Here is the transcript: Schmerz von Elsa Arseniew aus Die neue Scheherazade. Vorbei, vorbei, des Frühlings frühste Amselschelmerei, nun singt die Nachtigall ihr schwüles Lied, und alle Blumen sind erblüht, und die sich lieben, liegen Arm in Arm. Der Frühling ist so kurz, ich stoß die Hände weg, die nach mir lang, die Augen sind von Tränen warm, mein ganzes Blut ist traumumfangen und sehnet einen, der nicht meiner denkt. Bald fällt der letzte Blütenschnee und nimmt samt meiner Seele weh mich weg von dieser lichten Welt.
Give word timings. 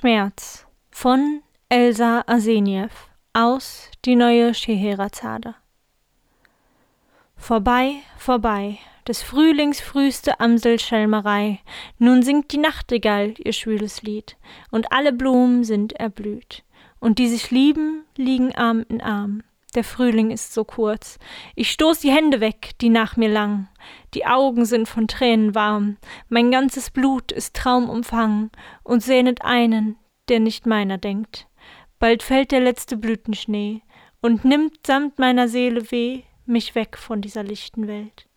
Schmerz 0.00 0.66
von 0.90 1.42
Elsa 1.68 2.24
Arseniew 2.26 2.88
aus 3.34 3.90
Die 4.06 4.16
neue 4.16 4.54
Scheherazade. 4.54 5.56
Vorbei, 7.36 7.96
vorbei, 8.16 8.78
des 9.06 9.20
Frühlings 9.20 9.82
frühste 9.82 10.40
Amselschelmerei, 10.40 11.60
nun 11.98 12.22
singt 12.22 12.50
die 12.52 12.56
Nachtigall 12.56 13.34
ihr 13.44 13.52
schwüles 13.52 14.00
Lied, 14.00 14.38
und 14.70 14.90
alle 14.90 15.12
Blumen 15.12 15.64
sind 15.64 15.92
erblüht, 15.92 16.64
und 16.98 17.18
die 17.18 17.28
sich 17.28 17.50
lieben, 17.50 18.06
liegen 18.16 18.54
Arm 18.54 18.86
in 18.88 19.02
Arm. 19.02 19.42
Der 19.74 19.84
Frühling 19.84 20.30
ist 20.30 20.54
so 20.54 20.64
kurz, 20.64 21.18
ich 21.54 21.70
stoß 21.72 22.00
die 22.00 22.10
Hände 22.10 22.40
weg, 22.40 22.70
die 22.80 22.88
nach 22.88 23.18
mir 23.18 23.28
lang, 23.28 23.68
die 24.14 24.26
Augen 24.26 24.64
sind 24.64 24.88
von 24.88 25.08
Tränen 25.08 25.54
warm, 25.54 25.96
mein 26.28 26.50
ganzes 26.50 26.90
Blut 26.90 27.32
ist 27.32 27.54
traumumfangen 27.54 28.50
und 28.82 29.02
sehnet 29.02 29.42
einen, 29.42 29.96
der 30.28 30.40
nicht 30.40 30.66
meiner 30.66 30.98
denkt. 30.98 31.48
Bald 31.98 32.22
fällt 32.22 32.52
der 32.52 32.60
letzte 32.60 32.96
Blütenschnee 32.96 33.82
und 34.22 34.44
nimmt 34.44 34.86
samt 34.86 35.18
meiner 35.18 35.48
Seele 35.48 35.90
weh 35.90 36.22
mich 36.46 36.74
weg 36.74 36.96
von 36.96 37.20
dieser 37.20 37.42
lichten 37.42 37.86
Welt. 37.86 38.29